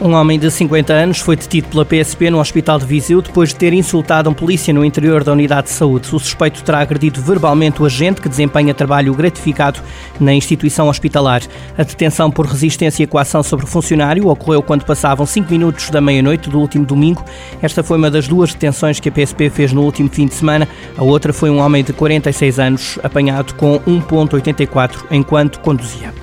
[0.00, 3.56] Um homem de 50 anos foi detido pela PSP no Hospital de Viseu depois de
[3.56, 6.06] ter insultado um polícia no interior da unidade de saúde.
[6.14, 9.80] O suspeito terá agredido verbalmente o agente que desempenha trabalho gratificado
[10.20, 11.42] na instituição hospitalar.
[11.76, 16.00] A detenção por resistência e coação sobre o funcionário ocorreu quando passavam 5 minutos da
[16.00, 17.24] meia-noite do último domingo.
[17.60, 20.68] Esta foi uma das duas detenções que a PSP fez no último fim de semana.
[20.96, 26.17] A outra foi um homem de 46 anos apanhado com 1.84 enquanto conduzia.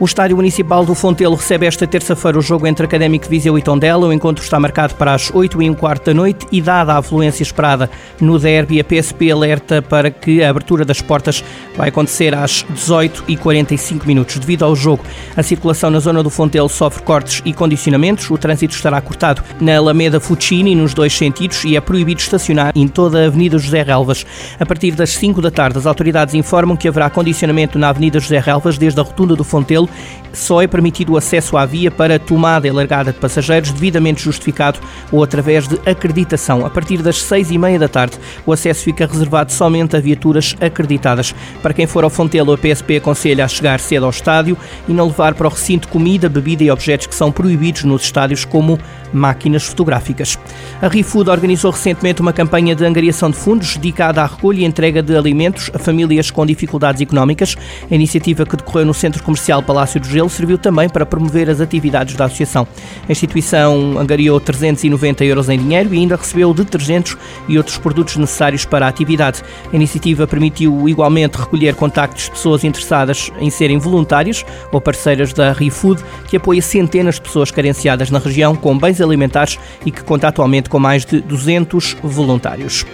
[0.00, 4.06] O Estádio Municipal do Fontelo recebe esta terça-feira o jogo entre Académico Viseu e Tondela.
[4.06, 6.98] O encontro está marcado para as 8 e um quarto da noite e, dada a
[7.00, 11.44] afluência esperada no derby, a PSP alerta para que a abertura das portas
[11.76, 14.38] vai acontecer às 18 e 45 minutos.
[14.38, 15.04] Devido ao jogo,
[15.36, 18.30] a circulação na zona do Fontelo sofre cortes e condicionamentos.
[18.30, 22.88] O trânsito estará cortado na Alameda Fucini nos dois sentidos e é proibido estacionar em
[22.88, 24.24] toda a Avenida José Relvas.
[24.58, 28.38] A partir das 5 da tarde, as autoridades informam que haverá condicionamento na Avenida José
[28.38, 29.89] Relvas desde a rotunda do Fontelo
[30.32, 34.78] só é permitido o acesso à via para tomada e largada de passageiros devidamente justificado
[35.10, 36.64] ou através de acreditação.
[36.64, 38.16] A partir das seis e meia da tarde,
[38.46, 41.34] o acesso fica reservado somente a viaturas acreditadas.
[41.62, 44.56] Para quem for ao Fontelo, a PSP aconselha a chegar cedo ao estádio
[44.88, 48.44] e não levar para o recinto comida, bebida e objetos que são proibidos nos estádios,
[48.44, 48.78] como
[49.12, 50.38] máquinas fotográficas.
[50.80, 55.02] A ReFood organizou recentemente uma campanha de angariação de fundos dedicada à recolha e entrega
[55.02, 57.56] de alimentos a famílias com dificuldades económicas.
[57.90, 61.60] A iniciativa que decorreu no Centro Comercial Palácio do Gelo serviu também para promover as
[61.60, 62.66] atividades da associação.
[63.08, 67.16] A instituição angariou 390 euros em dinheiro e ainda recebeu detergentes
[67.48, 69.42] e outros produtos necessários para a atividade.
[69.72, 75.52] A iniciativa permitiu igualmente recolher contactos de pessoas interessadas em serem voluntárias ou parceiras da
[75.52, 80.28] ReFood, que apoia centenas de pessoas carenciadas na região com bens alimentares e que conta
[80.28, 82.84] atualmente com mais de 200 voluntários.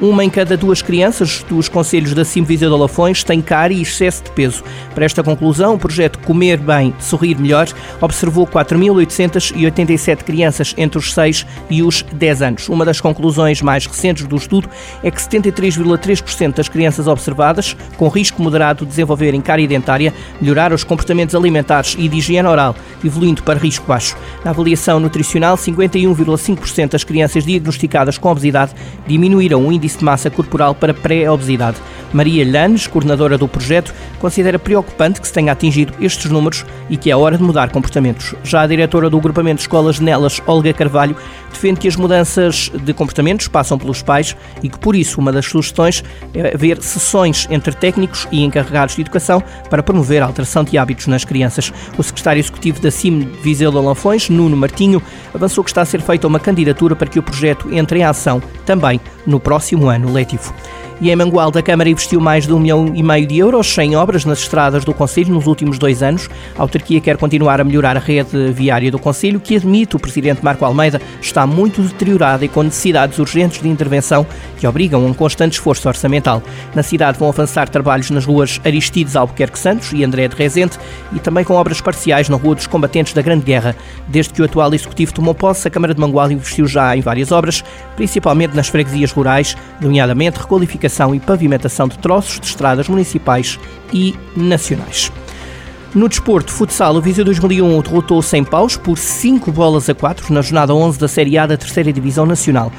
[0.00, 3.82] Uma em cada duas crianças dos Conselhos da Cimo Viseu de Lafões tem cárie e
[3.82, 4.62] excesso de peso.
[4.94, 7.66] Para esta conclusão, o projeto Comer Bem, Sorrir Melhor
[8.00, 12.68] observou 4.887 crianças entre os 6 e os 10 anos.
[12.68, 14.68] Uma das conclusões mais recentes do estudo
[15.02, 20.84] é que 73,3% das crianças observadas com risco moderado de desenvolverem cárie dentária melhoraram os
[20.84, 24.16] comportamentos alimentares e de higiene oral, evoluindo para risco baixo.
[24.44, 28.72] Na avaliação nutricional, 51,5% das crianças diagnosticadas com obesidade
[29.06, 31.78] diminuíram o índice de massa corporal para pré-obesidade.
[32.12, 37.10] Maria Llanes, coordenadora do projeto, considera preocupante que se tenha atingido estes números e que
[37.10, 38.34] é hora de mudar comportamentos.
[38.42, 41.16] Já a diretora do agrupamento de escolas Nelas, Olga Carvalho,
[41.52, 45.46] defende que as mudanças de comportamentos passam pelos pais e que, por isso, uma das
[45.46, 46.02] sugestões
[46.34, 51.06] é haver sessões entre técnicos e encarregados de educação para promover a alteração de hábitos
[51.06, 51.72] nas crianças.
[51.96, 55.02] O secretário executivo da CIM Viseu de Lanfões, Nuno Martinho,
[55.34, 58.42] avançou que está a ser feita uma candidatura para que o projeto entre em ação
[58.64, 60.52] também no próximo ano letivo.
[61.00, 63.94] E em Mangualda, a Câmara investiu mais de um milhão e meio de euros em
[63.94, 66.28] obras nas estradas do Conselho nos últimos dois anos.
[66.58, 70.44] A autarquia quer continuar a melhorar a rede viária do Conselho, que admite o Presidente
[70.44, 74.26] Marco Almeida está muito deteriorada e com necessidades urgentes de intervenção
[74.58, 76.42] que obrigam a um constante esforço orçamental.
[76.74, 80.76] Na cidade vão avançar trabalhos nas ruas Aristides Albuquerque Santos e André de Rezende
[81.12, 83.76] e também com obras parciais na Rua dos Combatentes da Grande Guerra.
[84.08, 87.30] Desde que o atual Executivo tomou posse, a Câmara de Mangualda investiu já em várias
[87.30, 87.62] obras,
[87.94, 93.58] principalmente nas freguesias rurais, nomeadamente requalificação e pavimentação de troços de estradas municipais
[93.92, 95.12] e nacionais.
[95.94, 100.42] No desporto, futsal, o Viseu 2001 derrotou sem paus por 5 bolas a 4 na
[100.42, 102.70] jornada 11 da Série A da Terceira Divisão Nacional.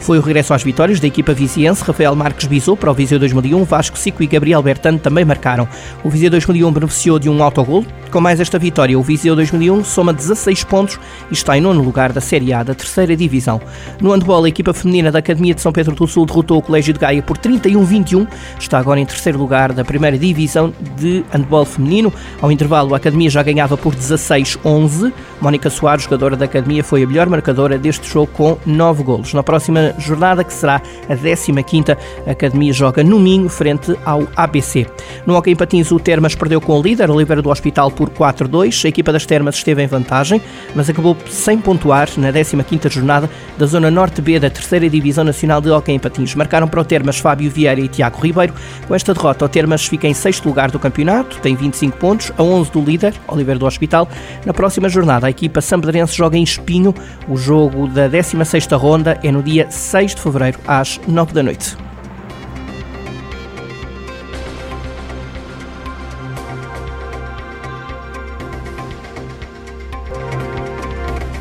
[0.00, 1.82] Foi o regresso às vitórias da equipa viziense.
[1.82, 5.68] Rafael Marques bisou para o Viseu 2001, Vasco Cico e Gabriel Bertano também marcaram.
[6.04, 7.84] O Viseu 2001 beneficiou de um autogol.
[8.10, 10.98] Com mais esta vitória, o Viseu 2001 soma 16 pontos
[11.30, 13.60] e está em nono lugar da Série A da terceira divisão.
[14.00, 16.94] No handball, a equipa feminina da Academia de São Pedro do Sul derrotou o Colégio
[16.94, 18.28] de Gaia por 31-21.
[18.58, 22.12] Está agora em terceiro lugar da primeira divisão de handball feminino.
[22.40, 25.12] Ao intervalo, a Academia já ganhava por 16-11.
[25.40, 29.34] Mónica Soares, jogadora da Academia, foi a melhor marcadora deste jogo com 9 golos.
[29.34, 31.96] Na próxima jornada, que será a 15ª.
[32.26, 34.86] A Academia joga no Minho, frente ao ABC.
[35.26, 38.84] No Hockey em Patins, o Termas perdeu com o líder, Oliveira do Hospital, por 4-2.
[38.84, 40.40] A equipa das Termas esteve em vantagem,
[40.74, 43.28] mas acabou sem pontuar na 15ª jornada
[43.58, 46.34] da Zona Norte B da Terceira Divisão Nacional de Hockey em Patins.
[46.34, 48.54] Marcaram para o Termas Fábio Vieira e Tiago Ribeiro.
[48.86, 52.42] Com esta derrota, o Termas fica em sexto lugar do campeonato, tem 25 pontos, a
[52.42, 54.08] 11 do líder, Oliveira do Hospital.
[54.44, 56.94] Na próxima jornada, a equipa sampedrense joga em Espinho.
[57.28, 61.76] O jogo da 16ª ronda é no dia 6 de fevereiro, às 9 da noite.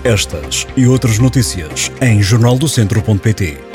[0.03, 3.74] Estas e outras notícias em jornaldocentro.pt.